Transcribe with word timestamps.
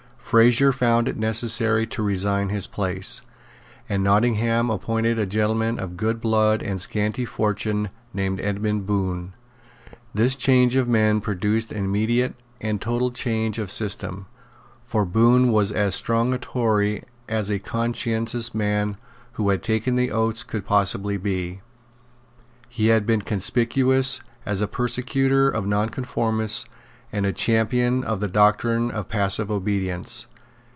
Fraser 0.31 0.71
found 0.71 1.09
it 1.09 1.17
necessary 1.17 1.85
to 1.87 2.01
resign 2.01 2.47
his 2.47 2.65
place; 2.65 3.19
and 3.89 4.01
Nottingham 4.01 4.69
appointed 4.69 5.19
a 5.19 5.25
gentleman 5.25 5.77
of 5.77 5.97
good 5.97 6.21
blood 6.21 6.63
and 6.63 6.79
scanty 6.79 7.25
fortune 7.25 7.89
named 8.13 8.39
Edmund 8.39 8.85
Bohun. 8.85 9.33
This 10.13 10.37
change 10.37 10.77
of 10.77 10.87
men 10.87 11.19
produced 11.19 11.73
an 11.73 11.83
immediate 11.83 12.33
and 12.61 12.79
total 12.79 13.11
change 13.11 13.59
of 13.59 13.69
system; 13.69 14.25
for 14.81 15.03
Bohun 15.03 15.51
was 15.51 15.69
as 15.69 15.95
strong 15.95 16.33
a 16.33 16.37
Tory 16.37 17.03
as 17.27 17.49
a 17.49 17.59
conscientious 17.59 18.55
man 18.55 18.95
who 19.33 19.49
had 19.49 19.61
taken 19.61 19.97
the 19.97 20.11
oaths 20.11 20.43
could 20.43 20.65
possibly 20.65 21.17
be. 21.17 21.59
He 22.69 22.87
had 22.87 23.05
been 23.05 23.21
conspicuous 23.23 24.21
as 24.45 24.61
a 24.61 24.67
persecutor 24.69 25.49
of 25.49 25.67
nonconformists 25.67 26.67
and 27.13 27.25
a 27.25 27.33
champion 27.33 28.05
of 28.05 28.21
the 28.21 28.27
doctrine 28.29 28.89
of 28.89 29.09
passive 29.09 29.51
obedience. 29.51 30.27